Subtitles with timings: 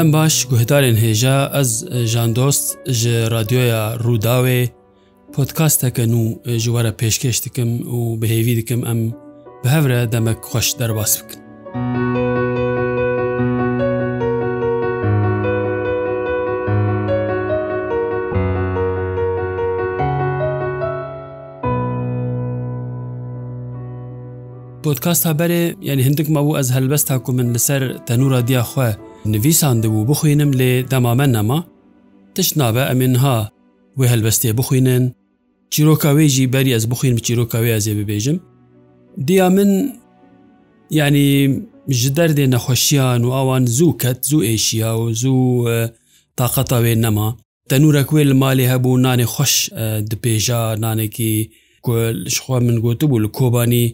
[0.00, 1.70] دەم باش گوهدارێن هێژە ئەس
[2.12, 2.66] ژاندۆست
[3.00, 4.60] ji رادیۆیا ڕووداوێ
[5.34, 6.24] پۆتکاستەکەن و
[6.64, 9.00] ژوارە پێشکەش دکم و بەهێوی دکم ئەم
[9.62, 11.40] بەهەورە دەمەک خۆش دەرباس بکن.
[24.82, 28.92] پۆتکاست هەبەرێ یعنی هندێک مەبوو ئەس هەلبەست تاکو من لەسەر تەنوورە دیاخواە
[29.26, 31.60] نویساندەبوو بخوێنم لێ دەمامە نەما
[32.34, 33.38] تش نابە ئەمنها
[33.98, 35.04] وێ هەلبەستێ بخوێنن
[35.72, 38.36] چیرۆکاوێژی بەری ئەس بخوێن چیرۆکاوێ ئەزێ ببێژم
[39.26, 39.70] دیا من
[40.98, 41.30] ینی
[42.00, 45.34] ji derdê nexweşiyan û awan zû ket zû êşiya û zû
[46.38, 47.28] taqeta wê nema
[47.70, 49.54] tenûrek wê li malê hebû nanê xweş
[50.10, 51.34] dipêja nanekî
[51.84, 51.92] ku
[52.32, 53.86] jixwa min gotibû li kobanî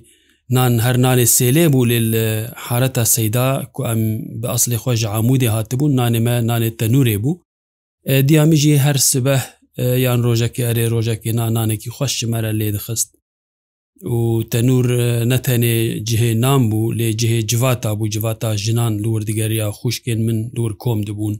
[0.51, 2.27] نان هەر نانێ سێلێ بوو لێ لە
[2.65, 4.01] حارەتە سەیدا کو ئەم
[4.43, 7.41] بە ئەاصلی خۆش عمودی هاتبوو نانێمە نانێت تەنورێ بوو
[8.29, 9.37] دیامیژی هەر سبە
[10.05, 13.09] یان ڕۆژەکی ئەرێ ڕۆژێکی نانانێکی خوۆش مەرە لێ دەخست
[14.17, 14.87] و تەنور
[15.33, 15.77] نەتەنێ
[16.09, 21.37] جهێ نام بوو لێ جهێ جواتا بوو جواتا ژنان لوردگەریا خوشکێن من لور کۆم دەبوون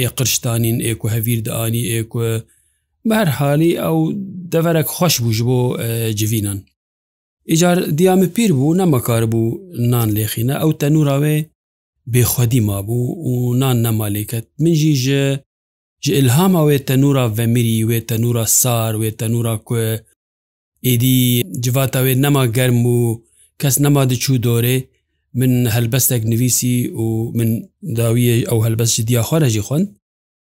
[0.00, 2.28] ئێ قرشتانین ئێکو هەویر دانی ئێکوە
[3.08, 3.98] بەرحالی ئەو
[4.52, 5.58] دەڤەرێک خۆش بووش بۆ
[6.20, 6.60] جوینان
[7.52, 9.48] ئیجار دیامە پیر بوو نەمەکار بوو
[9.90, 11.36] نان لێخینە ئەو تەنوراوێ
[12.12, 15.24] بێخودی ما بوو و نان نەمالێکت منژی ژە
[16.04, 19.74] ji ilhama wê tenûra vemirî wê tenûra sar wê tenûra ku
[20.92, 21.20] êdî
[21.62, 22.98] civata wê nema germ û
[23.60, 24.76] kes nema diçû dorê
[25.40, 27.06] min helbestek nivîsî û
[27.38, 27.50] min
[27.98, 29.88] dawiye ew helbest ji diya xwara jî xwend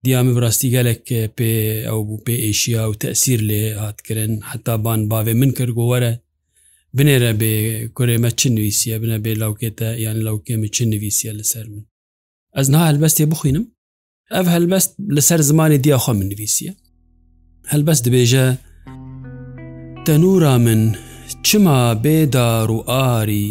[0.05, 0.99] diya min rastî gelek
[1.37, 1.51] pê
[1.93, 6.13] ew bû pê êşiya û tesîr lê hatkirin heta ban bavê min kir got were
[6.97, 7.53] بنێرە بێ
[7.97, 11.83] کورێمە چ نوویسیە بنە بێ لاوکێتە یان لاوکێمە چ نوویسیە لەسەر من
[12.57, 13.65] ئەس نها هەلبەستێ بخوێنم
[14.33, 16.73] ئەف هەلبەست لەسەر زمانی دیاخوا من نوویسیە
[17.71, 18.47] هەلبەست دەبێژە
[20.05, 20.81] تەنورا من
[21.47, 23.47] چما بێدار و ئاری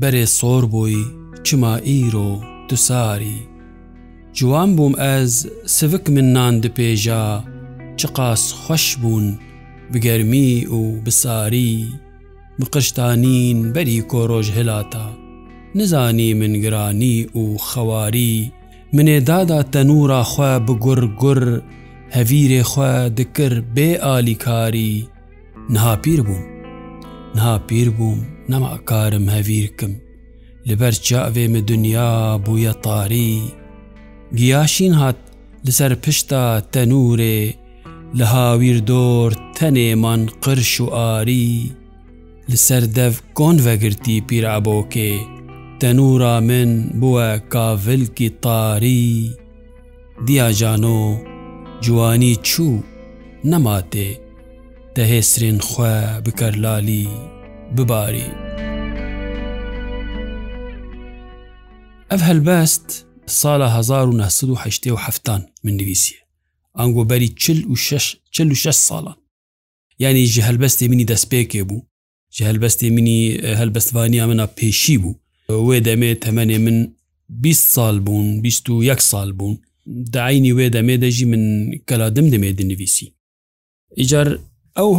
[0.00, 1.00] بەرێ سۆر بووی
[1.46, 2.30] چما ئیرۆ
[2.68, 3.38] دوساری
[4.38, 5.32] جوان بووم ئەز
[5.76, 7.24] سڤک من نان دپێژا
[8.00, 9.26] چقاس خۆش بوون
[9.92, 11.72] بگەرمی و بساری
[12.58, 15.04] بقشتانین بەری کۆڕۆژ هلاتە
[15.78, 18.34] نزانی منگرانی و خەواری
[18.96, 21.42] منێدادا تەنورا خوێ بگوڕگوڕ
[22.16, 24.94] هەویرێ خوێ دکرد بێ ئالیکاری
[25.74, 26.44] نهاپیر بووم
[27.36, 28.18] نهاپیر بووم
[28.50, 29.92] نەماکارم هەویرکم
[30.68, 33.34] لەبەر چاوێمە دنیا بووە تاری
[34.38, 35.18] گیاشین هات
[35.66, 37.40] لەسەر پشتا تەنورێ
[38.18, 41.50] لە هاویر دۆر تەنێمان قرش و ئاری
[42.50, 45.12] li ser dev konvegirtî pîrabokê
[45.80, 46.68] tenûra min
[47.00, 49.06] bûwe kavilkî tarî
[50.26, 51.00] Diya jano
[51.82, 52.70] ciwanî çû
[53.50, 54.10] nema tê
[54.94, 55.96] te hêsrên xwe
[56.26, 57.06] bikerlalî
[57.76, 58.28] bibarî
[62.14, 62.84] Ev helbest
[63.26, 63.68] sala
[64.06, 66.20] 1970 min nivîsiye
[66.80, 67.58] ئەنگۆبەری چل
[68.52, 69.16] و 6 ساڵان
[70.02, 71.82] یعنی ji هەلبەستێ منی دەستپێکێ بوو
[72.36, 73.20] کە هەلبەستی منی
[73.60, 75.14] هەلبەستوانیا منە پێشی بوو
[75.68, 76.76] وێ دەمێت تەمەێ من
[77.28, 79.58] 20 سال بوون 21 سال بوون
[80.12, 81.44] داینی وێ دەمێ دەژی من
[81.88, 83.08] کەلادم دەمێ دنویسی
[83.98, 84.28] ئیجار
[84.78, 84.90] ئەو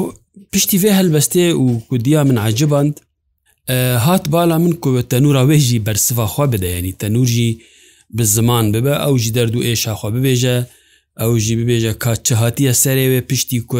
[0.53, 2.95] پشتی فێ هەلبەستێ و کودیا من عجباند
[4.05, 7.51] هات بالا من کوێت تەنورا وێژی بەرسفاخوا بدەیەنی تەنورژی
[8.17, 10.57] bi ziman bibe ew jî derd û êşaxwa bibêje
[11.25, 13.77] ew jî bibêje ka çi hatiye serê wê piştî ku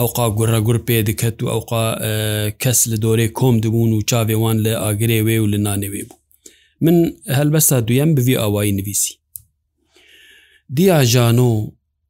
[0.00, 1.84] ئەوقا گوڕە گوور پێ دەکەت و ئەوقا
[2.62, 6.18] کەس لە دۆرێ کۆم دەبوون و چاوێوان لە ئاگرێ وێ و لە نانەوێ بوو
[6.84, 6.96] من
[7.38, 9.12] هەلبەستا دویم بوی ئاوایی نویسی
[10.76, 11.52] دیاژانۆ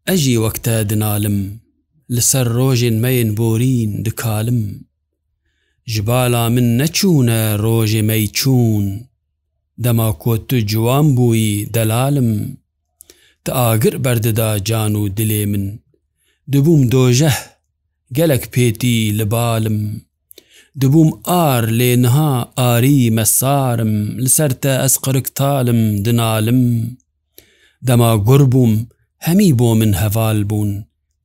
[0.09, 1.39] ئەژی وەکتە دنالم
[2.17, 4.61] لەسەر ڕۆژێن مەین بۆرین دکالم
[5.95, 8.87] ژبالا من نەچوونە ڕۆژێ مەی چوون
[9.85, 12.31] دەما کۆت و جوان بووی دەلالم
[13.45, 15.65] تا ئاگر بەردەدا جان و دلێ من
[16.53, 17.35] دبووم دۆژەه
[18.17, 19.79] گەلک پێتی لە بالم
[20.81, 26.63] دبووم ئار لێنها ئاری مەسارم لەسەرتە ئەس قرکتالم دنالم
[27.87, 28.73] دەما گوڕ بووم
[29.27, 30.71] هەمی بۆ من هەڤال بوون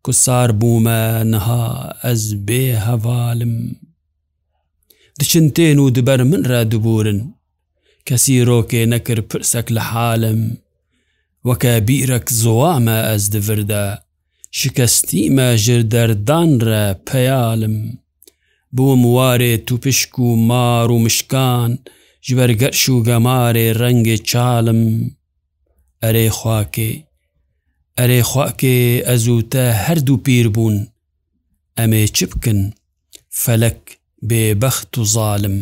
[0.05, 1.03] کوسار بوومە
[1.33, 1.65] نها
[2.03, 3.53] ئەس بێ هەڤالم
[5.19, 7.19] دچن تێن و دبەر من را دبورن
[8.09, 10.41] کەسی ڕۆکێ نەکرد پرسەک لە حالم
[11.47, 13.85] وەکە بیرەک زۆوامە ئەس دڤدا
[14.51, 17.75] شکستی مەژر دەردانرە پەیالم
[18.75, 21.72] بووم وارێ توپشک و مار و مشکان
[22.25, 24.81] ji بەرگەرش و گەمارێ ڕەنگێ چاڵم
[26.04, 26.92] ئەرێ خواکێ
[28.00, 30.78] ئەرێ خواکێ ئەزووتە هەردوو پیر بوون
[31.80, 32.60] ئەمێ چ بکن
[33.44, 33.81] فەلەک
[34.30, 35.57] بێبەخت و زالم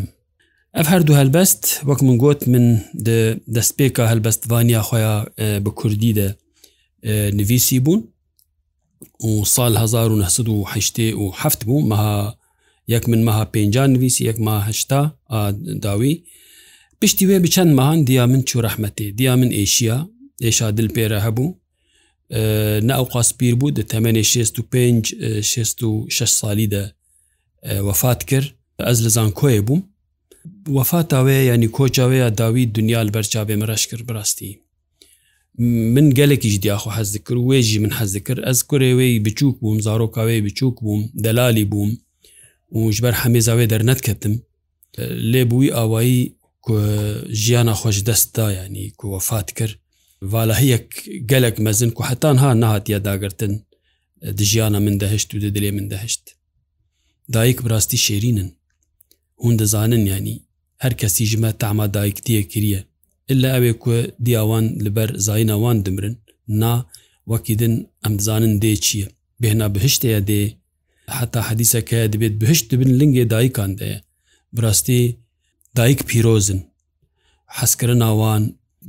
[0.78, 2.66] ئەف هەردوو هەلبەست وەک من گوت من
[3.56, 5.24] دەستپێکە هەلبەستوانیا خۆیان
[5.66, 6.28] بە کوردی دە
[7.40, 8.02] نویسی بوون
[9.24, 12.34] و سال 1970 بوو مەها
[12.92, 15.16] یەک من مەها پێ نوویسی یەک ماهشتا
[15.82, 16.24] داوی
[17.02, 19.96] پشتی وێ بچەند مەهان دیا من چوو رەحمەتی دیا من ئێشیا
[20.46, 21.56] ئێشا دل پێرە هەبوو
[22.88, 26.84] ناو قاسپیر بوو دە تەمەێ 65 6 سالی دە
[27.88, 29.82] وەفات کرد ئەس لە زان کۆیە بووم
[30.78, 34.52] وەفاتاوەیە ینی کۆچاوەیە داوی دنیا بەرچاوێ مەرەش کرد بڕاستی
[35.94, 40.76] من گەلێکیش دیاخۆ حەز کرد وێژی من حەز کرد ئەس کوێوەی بچووک بووم زارۆکاوەی بچووک
[40.86, 41.92] بووم دەلالی بووم
[42.76, 44.34] وش بەر هەمێزاوێ دەرنەتکەتم
[45.32, 46.22] لێ بووی ئاوایی
[47.44, 49.78] ژیانە خۆش دەستا ینی کووەفات کرد
[50.32, 50.88] والاهەیەک
[51.32, 53.54] گەلک مەزن کو حتان ها نهاتیە داگرتن
[54.40, 56.24] دژیانە من دەهشت و دەدلێ من دەهشت
[57.36, 58.48] دایک براستی شێرینن
[59.44, 60.38] هون دەزانن ینی
[60.84, 62.82] هەر کەسی ژمە تاما دایکتیە کریە
[63.34, 66.16] ئللا ئەوێ کوێ دیاوان لەبەر زاینەوان دمرن
[66.62, 66.74] نا
[67.32, 69.08] وەکیدن ئەم بزانن دێ چییە
[69.42, 70.42] بهێنا بهشتەیە دێ
[71.18, 74.00] حتا حەدیسەکە دەبێت بهشت بن لنگێ دایکان دەیە
[74.56, 75.02] براستی
[75.78, 76.60] دایک پیرۆزن
[77.58, 78.44] حەسکردن ناوان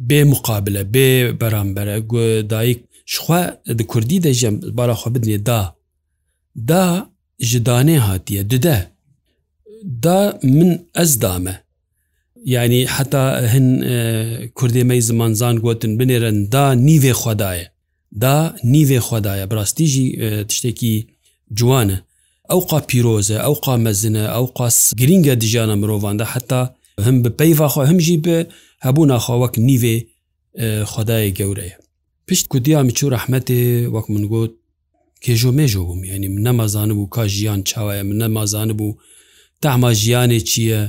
[0.09, 1.09] بێ مقابلە بێ
[1.41, 2.79] بەرامبەرە گو دایک
[3.13, 3.43] شخوا
[3.79, 5.61] د کوردی دەژەم باراخوا بدنێ دا
[6.71, 6.85] دا
[7.51, 8.79] ji danê hatiye dide
[10.05, 10.21] da
[10.57, 10.71] min
[11.03, 11.55] ez dame
[12.45, 13.83] یعنی حتا هەن
[14.61, 17.67] کوردێمەی زمانزان گوتن بنێرن دا نیوێ خوددایە
[18.21, 20.07] دا نیوێ خوددایە براستیژی
[20.49, 20.97] تشتێکی
[21.59, 21.99] جوانە
[22.51, 26.63] ئەو قا پیرۆزە ئەو قا مەزنە ئەو قاس گرینگە دیژانە مرۆڤاندا حتا
[27.07, 28.37] هەم بپەیواخوا هەمژی بە
[28.87, 29.97] هەبوو ناخواوەک نیوێ
[30.93, 31.77] خدای گەورەیە
[32.29, 33.63] پشت کودیا میچوو رەحمەتێ
[33.95, 34.53] وەک من گوت
[35.25, 38.95] کێژۆ مێژۆ بووم یعنی من نەمازانە بوو کا ژیان چاوایە من نەمازانە بوو
[39.65, 40.83] تەما ژیانێ چییە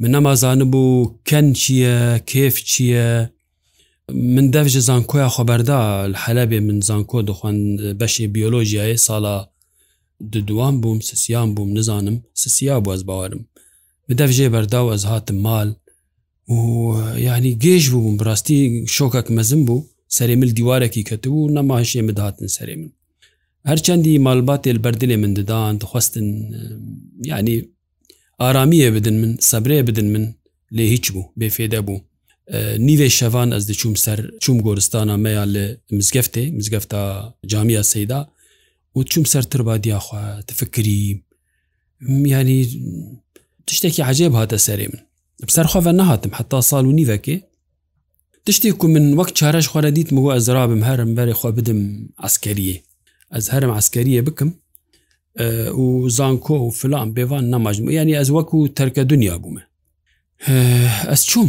[0.00, 1.96] من نەمازانم بوو کەن چییە
[2.30, 3.06] کێف چییە
[4.34, 5.80] من دەژە زانکۆیا خۆبەردا
[6.24, 7.66] حەلەبێ من زانکۆ دەخواند
[8.00, 9.36] بەشێ بیۆلۆژیای ساڵا
[10.48, 13.42] دوام بووم سسیان بووم نزانم سسیا بۆ ئەس باوارم
[14.08, 15.68] بدەژێ بەردا و ئەز هاتم مال
[16.50, 16.56] و
[17.28, 18.58] یعنی گێژ بووم ڕاستی
[18.96, 19.84] شۆکەک مەزم بوو
[20.16, 22.90] سەرێ مل دیوارێکی کەتو و نەماشێ مدهاتن سەرێ من
[23.70, 26.26] هەرچەندی مالبات تێل بەردلێ من ددان دخواستن
[27.30, 27.56] یعنی
[28.42, 30.24] ئارامیە بدن من سەبرەیە بدن من
[30.76, 31.96] لێ هیچ بوو بێفێدە بوو
[32.88, 35.64] نیوێ شەوان ئەس دەچوم سەر چوم گۆرستانە مەیان لە
[35.98, 37.00] مزگەفتێ مزگەفتە
[37.50, 38.20] جامیە سەیدا
[38.96, 41.00] و چوم سەر تربادیاخوا تفکری
[42.22, 42.60] میانی
[43.70, 45.00] تشتێکی عجێب هاتە سەرێ من
[45.48, 47.36] بسەرخواە نهاتم حتا ساڵ و نیڤکێ
[48.46, 51.80] تشتێک و من وەک چارەش خوارە دیت مگو ئەزرابم هەرم بەرێ خوا بدم
[52.24, 52.76] ئەسکەریە
[53.34, 54.50] ئەز هەرم ئەسکەریە بکەم
[55.38, 59.62] و زانکۆ و فلان بێوان نەماژم ینی ئەس وەکو تەرکە دنیا بوومە
[61.10, 61.48] ئەس چوم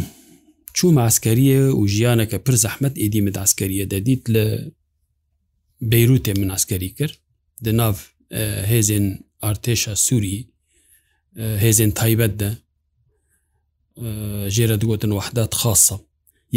[0.73, 4.45] چوم ئاسکەریە و ژیانەکە پر زەحمت ئیدی مداسکەریە دەدیت لە
[5.91, 7.15] بیرروتێ مناسکەری کرد
[7.65, 7.95] دناو
[8.71, 9.05] هێزێن
[9.43, 10.37] ئارتێشە سووری
[11.63, 12.49] هێزێن تایبەت دە
[14.55, 15.95] ژێرە دوگوتن وحدات خاصە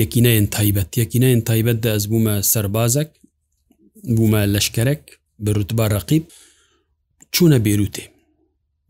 [0.02, 3.10] یەکینەن تایبەت یەکینەن تایبەت دە ئەس بوومە سربازەك
[4.16, 5.02] بوومە لەشکەرەك
[5.44, 6.24] بروتبا ڕقیب
[7.34, 8.04] چوونە بێروتێ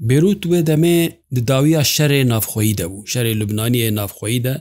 [0.09, 0.99] بێروت وێ دەمێ
[1.35, 4.57] دداویە شەرێ نافخۆیی دەبوو شەرێ لوبنانیە نافخۆییدا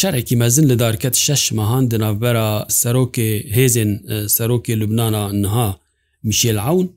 [0.00, 2.48] شەرێکی مەزن لە دارکەت شش مەهان دناوبەرە
[2.80, 3.90] سەرۆکێ هێزن
[4.36, 5.10] سەرۆکی لوبناە
[5.42, 5.68] نها
[6.28, 6.88] میشێل عون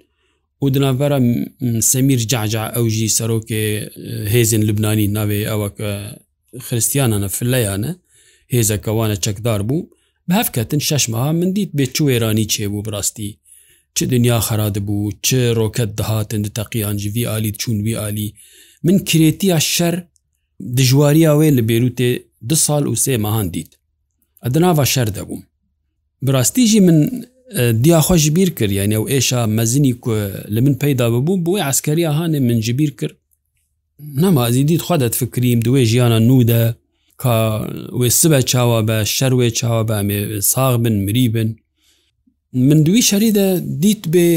[0.63, 1.17] و دناوبەرە
[1.91, 3.63] سەمیر جاجا ئەوژی سەرۆکێ
[4.33, 5.89] هێزن لوبنانی ناوێ ئەوە کە
[6.67, 7.91] خستیانانە فلەیانە
[8.55, 9.88] هێزەکەوانە چەکدار بوو
[10.29, 13.29] بە هەفکەتن شش مەها من دیت بێ چوێرانی چێبوو بڕاستی
[13.96, 15.29] چ دنیا خرادبوو چ
[15.60, 18.34] ڕۆکەت دەهاتن تەقییانجیوی عالی چوونوی عالی
[18.84, 19.96] من کرێتیە شەر
[20.77, 22.10] دژواریاوێ لە بێروتێ
[22.50, 23.72] دو سال و سێ مەهان دیت
[24.46, 25.41] ئەدناوا شەر دەبووم
[26.22, 26.98] براستیژی من
[27.84, 29.93] دیاخۆش بیر کرد یانە و ئێشا مەزنی
[30.53, 33.15] لە من پیدا ببوو بۆی عسکەری هاانێ من جبیر کرد
[34.22, 36.63] نەمازی دیت خوا دەت فکریم دوێ ژیانە نودە
[37.22, 37.36] کا
[38.00, 40.19] وێ سبە چاوە بە شەروێ چاوە بەمێ
[40.51, 41.50] ساغ بن مری بن
[42.53, 43.48] من دوی شەریدا
[43.82, 44.29] دیت بێ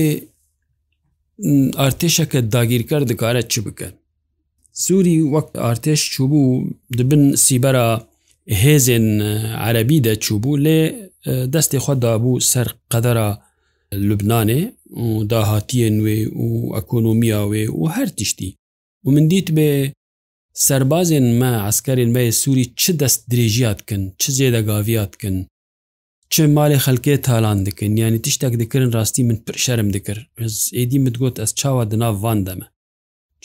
[1.80, 3.92] ئارتێشەکە داگیرکار دەکارە چ بکەن
[4.84, 6.46] سووری وەک ئارتێش چوبوو
[6.98, 7.86] دبن سیبەرە
[8.62, 9.06] هێزن
[9.64, 10.80] عەربی دەچوبوو لێ
[11.52, 13.28] دەستی خۆدابوو سەر قەدەرە
[14.08, 14.62] لوبنانێ
[15.04, 18.50] و داهاتیە نوێ و ئەکۆنۆمیاوێ و هەر تشتی
[19.04, 19.70] و من دیت بێ
[20.66, 25.36] سربازێن مە ئەسکەرێن بە سووری چ دەست درێژیاتکن چ زێدەگاویاتکن
[26.34, 30.24] چ مالی خەلکێ تالان دکن یعنی تشتێک دکردن ڕاستی من پرشەرم دکرد
[30.78, 32.66] ئێدی متگوت ئەس چاوە دناو وان دەمە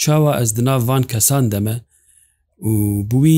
[0.01, 1.75] چاوە ئەس دناو وان کەسان دەمە
[2.69, 2.73] و
[3.09, 3.37] بووی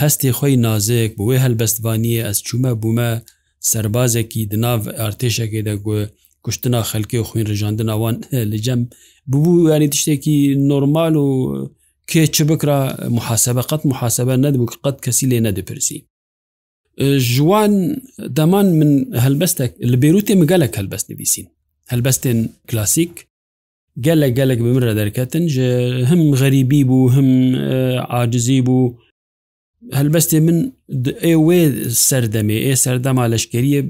[0.00, 3.10] هەستی خۆی نازێک بۆێ هەلبەستوانیە ئەس چوومە بوومە
[3.70, 6.00] سربازێکی دناو ئارتێشەکە دەگوێ
[6.44, 8.16] کوشتنا خەلکی و خوین ڕژاندن ئەوان
[8.52, 8.80] لەجەم
[9.30, 10.36] ببوو ینی تشتێکی
[10.70, 11.28] نۆرمال و
[12.10, 12.80] کێ چ بکرا
[13.18, 16.00] محاسبە قەت محاسبە نەدبوو قەت کەسی لێ نەدەپرسی
[17.34, 17.72] ژوان
[18.38, 18.90] دەمان من
[19.24, 21.46] هەلبەستێک لە بێروتێ مگەلێک هەلبەست نویسین
[21.92, 22.38] هەلبەستێن
[22.70, 23.14] کلاسیک
[24.04, 25.44] گەلە گەلک بمرە دەرکەتن
[26.10, 27.30] هەم غەریبی بوو هەم
[28.14, 28.96] عاجزی بوو
[29.98, 30.58] هەلبەستێ من
[31.28, 31.62] ئێوێ
[32.08, 33.82] سەردەمێ ئێ سەردەما لەشکریە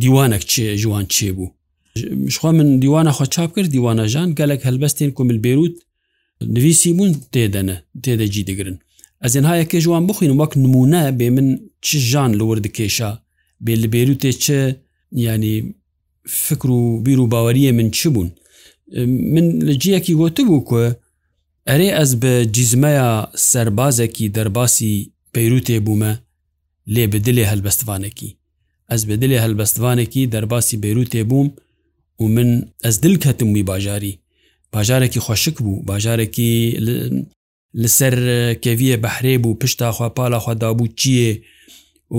[0.00, 1.48] دیوانەك چێ ژوان چێ بوو
[2.34, 5.74] شخوا من دیوانە خۆ چاپ کرد دیوانەژان گەلک هەلبەستێن کومل بێروت
[6.54, 8.76] نویسی بوون تێدەنە تێدەجی دەگرن
[9.24, 11.48] ئەزیان هاە کێژوان بخوین وەک نمونە بێ من
[11.86, 13.10] چ ژان لەوە دکێشا
[13.64, 14.58] بێ لە بێروتێ چه
[15.24, 15.56] ینی
[16.46, 18.28] فکر و بیر و باوەریە من چ بوون
[19.34, 20.84] من لە جیەکی وەتە بوو کوە
[21.68, 23.08] ئەرێ ئەس بە جیزمەیە
[23.50, 24.94] سربازێکی دەرباسی
[25.34, 26.12] پەیروتێ بوومە
[26.94, 28.30] لێ بدلێ هەلبەستوانێکی
[28.90, 31.48] ئەس بدلێ هەلبەستوانێکی دەرباسی بێروتێ بووم
[32.22, 32.50] و من
[32.84, 34.12] ئەس دل کەتموی باژاری
[34.74, 36.50] باژارێکی خۆشک بوو باژارێکی
[37.82, 38.14] لەسەر
[38.64, 41.30] کەویە بەحرێ بوو پشتاخوا پالاخوا دابوو چیە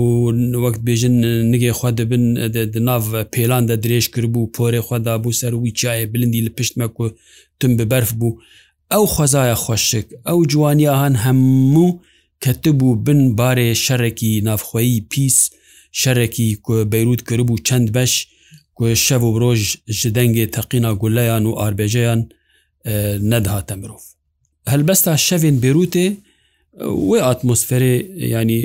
[0.64, 1.16] وەک بێژن
[1.52, 3.02] نگێخوا دەبن ناو
[3.34, 7.04] پێلان دە درێژ کرد بوو پۆرێخوا دابوو سەر وی چایە بلندی لە پشتمەکو
[7.60, 8.38] تم ببەرف بوو
[8.92, 11.98] ئەو خۆزایە خۆشک ئەو جوانیان هەموو
[12.44, 15.38] کەتبوو بن بارێ شەرەکی نافخۆیی پیس
[16.00, 18.12] شەرەکی کو بەیروت کردبوو چەند بەش
[18.76, 19.60] کو شەو و ڕۆژ
[20.00, 22.20] ژدەنگێ تەقینا گولەیان و ئاربێژەیان
[23.32, 24.02] نەدهاتە مرۆڤ
[24.70, 26.06] هەلبەستا شەوێن بێروتێ
[27.08, 27.96] وێ ئاتمۆسفێرێ
[28.34, 28.60] ینی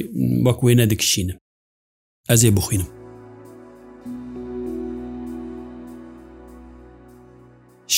[0.46, 1.36] وەک وێنە دکشینە
[2.30, 2.88] ئەزێ بخوێنم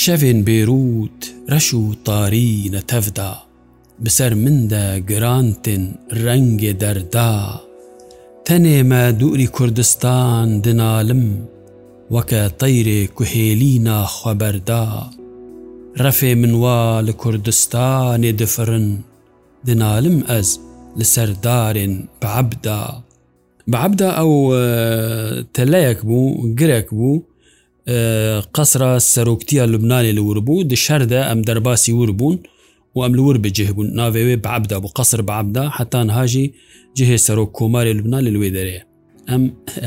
[0.02, 1.20] شەوێن بێروت
[1.52, 3.32] ڕەش و تاری نەتەفدا
[4.04, 5.84] بسەر مندە گرانتن
[6.24, 7.34] ڕەنگێ دەردا
[8.46, 11.24] تەنێمە دووری کوردستان دنالم
[12.14, 14.86] وەکە تەیرێ کوهێلی ناخوەبەردا
[16.06, 18.88] ڕەفێ منوا لە کوردستانێ دفرن
[19.68, 20.50] دنالم ئەز
[21.00, 22.82] لەسەر دارێن بەعبدا
[23.72, 24.32] بەعبدا ئەو
[25.56, 27.24] تەلەیەک بوو گرێک بوو
[28.56, 32.38] قەسرە سەرۆکتیە لوبناانی لەور بوو دشەردا ئەم دەرباسی ور بوون
[32.96, 36.54] و ئەم لور بجه بوون ناوێوێ بەعبدا بوو قەسر بەعبدا حتان هاژی
[37.00, 38.80] جهێ سەرۆک کۆماری لوبنا لە لێ دەرێ
[39.30, 39.42] ئەم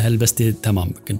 [0.04, 1.18] هەلبەستێ تەمام بکن.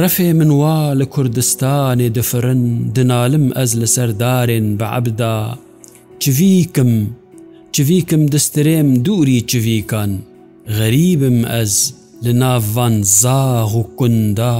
[0.00, 2.62] ڕەفێ منوا لە کوردستانێ دەفرن
[2.96, 5.38] دنالم ئەز لە سەردارێن بە عبدا
[6.22, 6.92] چڤیکم
[7.74, 10.12] چڤیکم دەسترێم دووری چڤیکان
[10.76, 11.72] غەریبم ئەز
[12.24, 14.58] لە ناوان زاغ و کوندا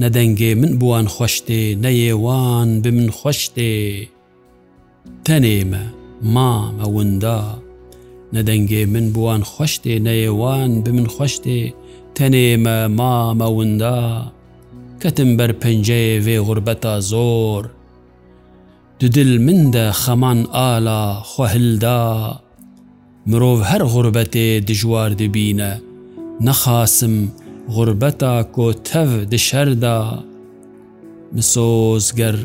[0.00, 3.74] نەدەنگێ من بووان خوشتێ نەیێوان ب من خوشتێ
[5.26, 5.84] تەنێمە
[6.34, 7.40] مامەوندا
[8.34, 11.62] نەدەنگێ من بووان خوشتێ نەیێوان ب من خوشتێ
[12.18, 14.00] تەنێمە مامەوندا
[15.02, 17.62] کەتم بەر پەنجەیە وێ غوربەتا زۆر
[19.00, 22.02] دودل مندە خەمان ئالا خوهلدا
[23.30, 25.72] مرۆڤ هەر غوربەتێ دژوار دبینە
[26.46, 27.16] نەخاسم
[27.74, 29.98] غوربەتا کۆتەڤ دشەردا
[31.36, 32.36] مسۆزگەر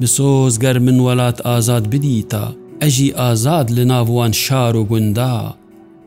[0.00, 2.44] مسۆزگەر من وەلات ئازاد بدیتە
[2.82, 5.34] ئەژی ئازاد لە ناوان شار و گوندا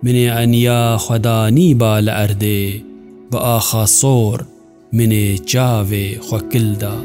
[0.04, 2.64] منێ ئەنیا خوددانی با لە ئەردێ
[3.32, 4.38] بە ئاخا سۆر
[4.98, 6.96] منێ چاوێ خوەکلدا.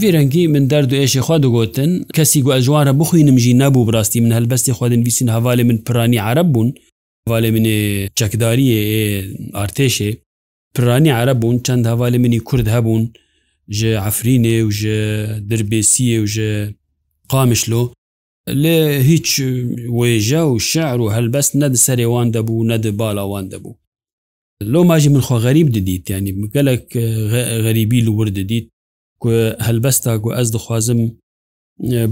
[0.00, 4.72] ڤێرەنگی من دەرد و ئێشی خوا دەگوتن کەسی گو ئەژوارە بخوینمژی نەبوو بڕاستی من هەلبەستی
[4.78, 6.72] خودن ویسین هەوالی من پرانی عرب بوون
[7.32, 7.78] valê minê
[8.18, 8.80] çekdariyê
[9.64, 10.10] artêşê
[10.74, 13.02] piranî Arab bûn çend hevalê minî Kurd hebûn
[13.78, 15.00] ji Efrînê û ji
[15.50, 16.50] dirbêsiyê û ji
[17.32, 17.82] qamişlo
[18.62, 18.76] lê
[19.10, 19.28] hiç
[19.98, 23.72] wêje û şeعر û helbest ned serê wan debû ned bala wan debû
[24.72, 26.82] لۆما ji min xwaغەریب didît yanî gelek
[27.64, 28.66] غەریبî li wir didît
[29.20, 29.30] ku
[29.68, 31.00] helbesta ku ez dixwazim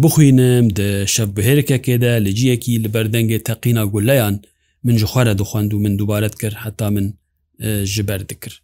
[0.03, 4.37] bixwînim di şeb bihêrkekê de li ciyekî li berdengê teqîna gulayan
[4.85, 7.13] من ji خوارە دخواند و من دووبارەت کرد حتا من
[7.85, 8.63] ji ber dikir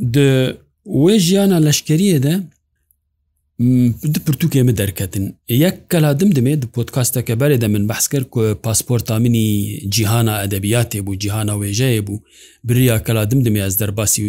[0.00, 0.54] di
[0.86, 2.40] wê jiyana leşkeriyê de
[4.14, 8.58] di pirtûkê min derketin yek kela dim dimê di podkasteke berê de min behskir ku
[8.62, 12.20] pasporta minî cihana edebiyatê bû cihana wêjeyê bû
[12.64, 14.22] biriya kela dim dimê ez derbasî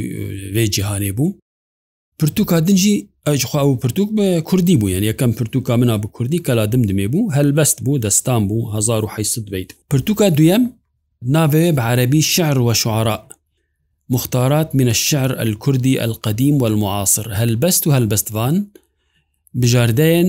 [0.55, 1.33] vê cihanê bû
[2.19, 6.43] pirtûka din jî xwa û pirtûk bi Kurdî bû yen yekem pirtûka mina bi Kurdî
[6.43, 9.37] kela dim dimê bû helbest bû destan bû 1970
[9.91, 10.80] pirtûka duyem
[11.25, 13.27] ناوێ بعربی شعر وشعراء
[14.09, 18.55] مختارات من الشعر الكردي القديم والمعاصر هەلبەست و هەلبەستوان
[19.57, 20.27] بژاردەیەن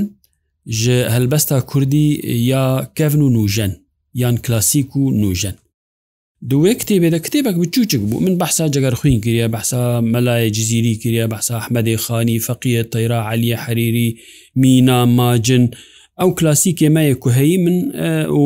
[0.69, 3.71] ji هەلبەستا کوردی یا کەڤن و نوژەن
[4.15, 5.55] یان کلاسیک و نوژەن
[6.51, 11.55] دوێ کتێبێدە کتێبێک بچوچک بوو من بەسا جگەر خوین کریە بەسا مەلایە جززیری کریە بەسا
[11.61, 14.17] ئەحمەدی خانی فەقیە تەیرا علیە حەریری
[14.57, 15.65] مینا ماجن
[16.21, 17.77] ئەو کلاسیک ئێمەیە کوهەیی من
[18.41, 18.45] و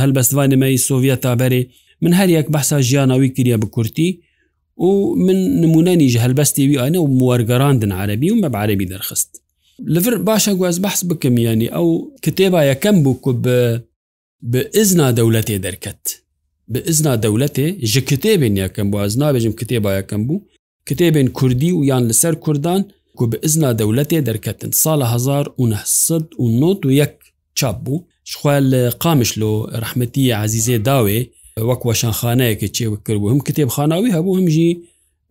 [0.00, 1.62] هەلبەستوان ئمەی سۆڤەت تابەرێ
[2.02, 4.10] من هەر یەک بەسا ژیانناوی کریە بکورتی
[4.86, 4.90] و
[5.26, 9.30] من نمونەنیژ هەلبەستێوی ئەە و موەرگەراندن عربی و مە بەعربی دەرخست
[9.94, 11.86] لەفر باشە گواز بەحس بکەم ینی ئەو
[12.24, 13.30] کتێبا یەکەم بوو کو
[14.52, 16.04] بە ئزنا دەولەتێ دەرکەت
[16.72, 20.38] بە ئزنا دەولەتێ ژ کتێبێن یەکەم بۆ ئەزنا بێژم کتێبا یەکەم بوو
[20.88, 22.82] کتێبێن کوردی و یان لەسەر کوردان
[23.16, 25.04] ku bi izna dewletê derketin sala
[25.58, 27.08] 1991
[27.58, 27.94] çap bû
[28.32, 29.50] xwe li qamişlo
[29.82, 31.20] rehmetî ezîzê dawê
[31.70, 34.70] wek weşanxaneyekê çêwik kir him kitêbxanawî hebû him jî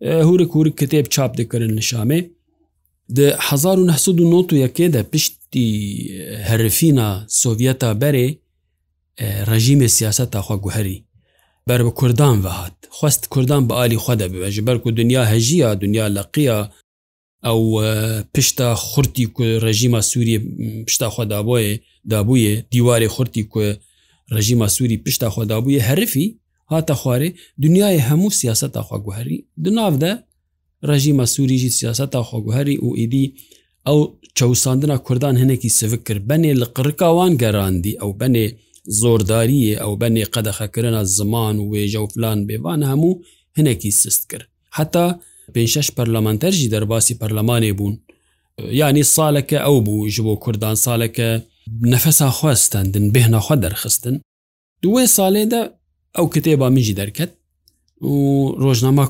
[0.00, 2.28] hûrik hûrik kitêb çap dikirin li Şamê
[3.16, 3.34] Di
[3.66, 5.64] 1991 de piştî
[6.38, 8.36] herifîna Sovyeta berê
[9.20, 11.04] rejîmê siyaseta xwe guherî
[11.68, 14.96] ber bi Kurdan ve hat xwest Kurdan bi alî xwe de bibe ji ber ku
[14.96, 16.70] dunya hejiya dunya leqiya
[17.46, 17.60] ئەو
[18.34, 19.24] پشتا خورتی
[19.66, 20.38] ڕژیمە سووریە
[20.86, 21.72] پشتا خۆدابۆیە
[22.12, 23.68] دابووە دیوارێ خورتی کوێ
[24.36, 26.26] ڕژیمە سووری پشتا خۆدابووە هەرفی
[26.72, 27.28] هاتە خوارێ
[27.64, 30.12] دنیای هەموو سیاست تاخواگوهری دناافدە
[30.90, 33.34] ڕژیمە سووریژی سیاست تاخواگوهری و ئیدی
[33.88, 33.98] ئەو
[34.38, 38.46] چەوساندنا کوردان هەنێکی سفک کرد بەنێ لە قڕکاوان گەڕاندی ئەو بەنێ
[39.00, 43.20] زۆرداریە ئەو بەنێ قەدەخەکردە زمان و وێژە و فلان بێوان هەموو
[43.58, 45.06] هەنێکی سست کرد حتا
[45.54, 47.94] پێشش پەرلەمانتەرژی دەرباسی پەرلەمانێ بوون
[48.80, 51.28] یانی ساڵەکە ئەو بوو ژ بۆ کوردان ساڵەکە
[51.92, 54.16] نەفەسا خواستندن بهێناخوا دەرخستن
[54.82, 55.62] دوێ ساڵێدا
[56.16, 57.30] ئەو کتێبا میژی دەرکەت
[58.10, 58.14] و
[58.64, 59.04] ڕۆژنامە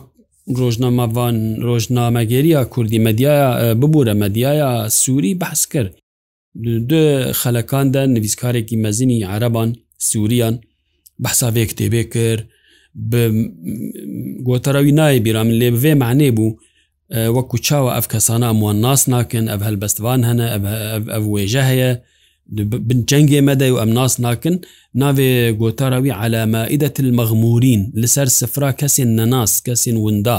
[0.60, 1.36] ڕۆژنامەوان
[1.68, 4.70] ڕۆژنامەگەریە کوردی مەدیایە ببوورە مەدیایە
[5.00, 5.92] سووری بەحس کرد
[6.88, 7.00] دو
[7.40, 9.68] خەلەکاندا نویسکارێکی مەزینی عربان
[10.08, 10.54] سووریان
[11.22, 12.42] بەساوێ کتێبێ کرد
[14.48, 16.56] گۆتەراوی نایە بیرام لێ بێ معنێ بوو
[17.36, 20.46] وەکو چاوە ئەف کەسانە ئەموان ناس ناکەن ئەف هەلبەستوان هەنە
[21.14, 21.90] ئەف وێژە هەیە
[22.88, 24.56] بنجەنگێ مەدەی و ئەم ناس ناکن
[25.00, 25.30] ناوێ
[25.60, 30.38] گۆتەراوی علامە ئیدەت المەغمورین لەسەر سفرا کەسێن نەناس کەسێن وندا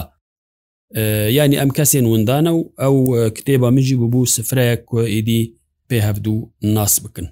[1.37, 2.95] ینی ئەم کەسێن وندانە و ئەو
[3.37, 5.41] کتێبە مژی ببوو سفرەیە کۆئیدی
[5.89, 6.37] پێ هەفتوو
[6.75, 7.27] ناس بکن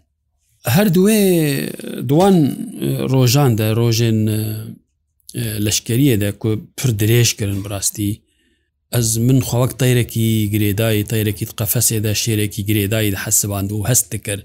[0.75, 1.11] هەر دوێ
[2.09, 2.35] دوان
[3.11, 4.19] ڕۆژاندا ڕۆژێن
[5.65, 6.29] لەشکریەدا
[6.77, 8.11] پر درێژکردن بڕاستی
[8.93, 14.43] ئەز من خۆوەک تەیرەکی گرێدایی تەیرەکیت قەفەسێدا شێرێکی گرێدایی حەسەباند و هەست کرد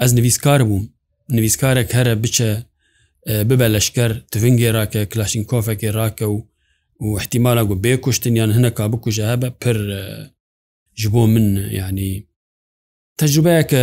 [0.00, 0.84] ئەس نویسکار بووم
[1.36, 2.50] نویسکارێک هەرە بچە
[3.48, 6.38] ببە لەشکەر تڤنگێ راکە کلاشین کۆفێکی راکە و
[7.04, 9.78] و احتیمالە گو بێکوشتنیان هەنەکە بکوژە هەبە پر
[11.00, 11.48] ji بۆ من
[11.80, 12.10] یعنی
[13.20, 13.80] تەجروبەیە کە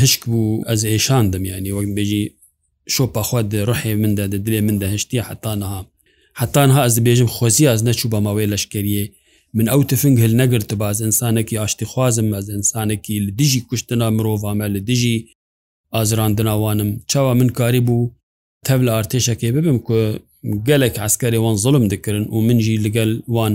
[0.00, 2.24] هشک بوو ئەز ئێشان دەم ینی وەک بێژی
[2.94, 3.40] شۆپەخوا
[3.70, 5.80] ڕحێ مندا دەدرێ من دەهشتی حتانها
[6.40, 9.04] حتانها ئەز بێژم خۆزی ئەز نەچوو بە ماوەی لەشکریە
[9.56, 14.66] من ئەو تفنگ هل نەگرت باز ئەسانێکی ئاشتی خوازم ئەز ئەسانێکی لە دژی کوشتنا مرۆڤامە
[14.74, 15.16] لە دژی
[15.94, 18.10] ئازراندناوانم چاوا من کاری بوو
[18.66, 19.96] تەب لە ئارتێشەکێ ببم کو
[20.68, 23.54] gelek eskerê wan zilim dikirin û min jî li gel wan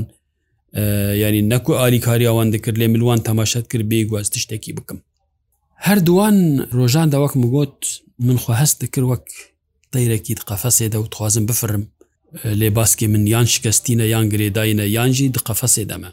[1.24, 4.98] yanî neku alî kariya wan dikir lê milwan temaşet kir bê gu ez tiştekî bikim
[5.86, 6.36] هەردووان
[6.78, 7.82] ڕۆژان داوەک مگوت
[8.20, 9.26] منخوا هەست دەکرد وەک
[9.96, 11.84] تەیرەکی قەفەسێدا و توازم بفرم
[12.60, 16.10] لێ باسکی من یان شکستینە یان گرێداینە یانجی دقەفەسێ دەمە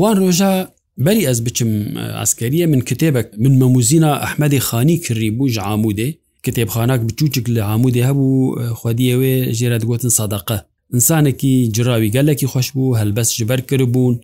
[0.00, 0.52] وان ڕۆژە
[1.04, 1.70] بەری ئەس بچم
[2.20, 6.08] ئەسکەریە من کتێبک من مەموزینا ئەحمەدی خانی کردی بووژ عامودێ
[6.46, 10.58] کتێبخاناک بچوچک لە عامودێ هەبوو خودیەوێ ژێرە دگوتن سەدەقە
[10.94, 14.16] ئینسانێکی جراوی گەلێکی خۆش بوو هەلبەست ژبەر کرد بوون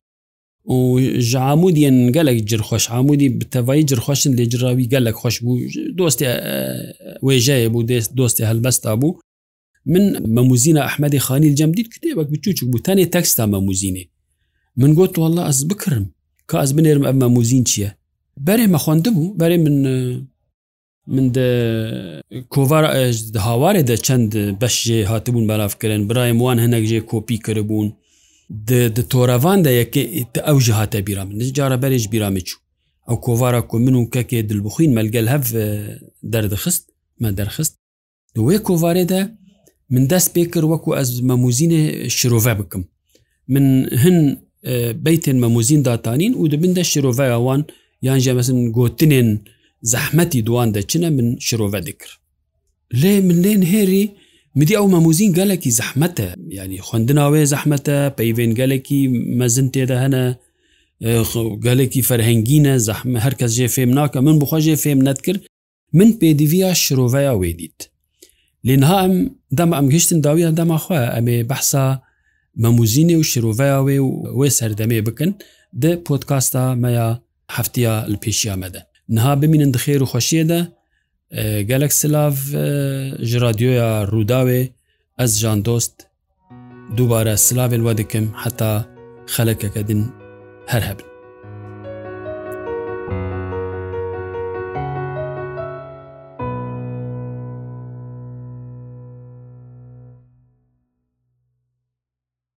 [0.68, 5.58] و ژعمودیان گەلێک جرخۆش عمودی بتەوای جرخۆشن لێجرراوی گەلێک خۆش بوو
[5.98, 6.26] دۆستی
[7.26, 9.18] وێژەیە بوو دەست دۆستی هەلبەستا بوو
[9.92, 10.04] من
[10.36, 14.04] مەموزینە ئەحمەدی خانی جەم دیت کتێبک بچوچک بوو تەنێ تەکستا مەموزینێ
[14.80, 16.04] من گوت والله ئەس بکرم
[16.50, 17.90] کە ئەس بنێرم ئەم مەموزین چییە
[18.46, 19.76] بەرێ مە خوندبوو بەرێ من
[21.14, 21.26] من
[22.52, 22.84] کۆوار
[23.46, 27.88] هاوارێ دە چەند بەشێ هاتبوون بەلافکردن برایم وان هەنێک ژێ کۆپی کردبوون
[28.68, 32.60] د تۆراوان دا ئەو ژ هاتە بیرام نج جارە بەرێش بیرامە چوو
[33.08, 35.42] ئەو کۆوارە کو من و کەکێ دلبخین مەلگەل هەف
[36.32, 36.84] دەردەخست
[37.22, 37.74] مە دەرخست
[38.36, 39.20] دوێ کۆوارێدا
[39.94, 41.80] من دەست پێ کرد وەکو ئەس مەموزینە
[42.16, 42.82] شرۆڤە بکەم
[43.52, 43.64] من
[44.02, 44.16] هن
[45.04, 47.62] بیتێن مەموزین داتانین و دبندە شرۆڤەوان
[48.06, 49.28] یان ژەمەسن گوتنێن
[49.92, 52.18] زەحمەتی دوان دەچنە من شرۆڤە دەکرد
[53.00, 54.04] لێ من لێن هێری
[54.58, 56.26] مدی ئەو مەموزین گەلێکی زەحمەتە
[56.58, 59.00] ینی خوندناوێ زەحمەتە پەیوێن گەلێکی
[59.38, 60.24] مەزن تێدا هەنە
[61.66, 65.40] گەلێکی فەرهنگینە زەحمە هەرکەس ژێ فێم ناکە من بخۆژێ فێم نەت کرد
[65.98, 67.78] من پێدیڤیا شرۆڤیا وێ دیت
[68.66, 69.14] لێنها ئەم
[69.58, 71.86] دەمە ئەم گشتن داویان دەماخوا ئەمێ بەحسا
[72.62, 75.30] مەموزینێ و شرۆڤیا وێ و وێ سەردەمێ بکەن
[75.82, 77.06] د پۆتکاستا مەیە
[77.56, 78.80] هەفتیا لە پێشیامەدە
[79.14, 80.60] نها بمینن دخێر و خۆشیێدە
[81.70, 82.34] gelek silav
[83.28, 84.68] ji radyoya Rudawê
[85.18, 85.92] ez jan dost
[86.96, 88.70] dubare silavê we dikim heta
[89.32, 90.00] xelekeke din
[90.66, 91.13] her hebin